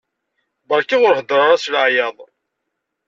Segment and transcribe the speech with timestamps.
[0.69, 2.17] Barka ur hedder ara s laɛyaḍ.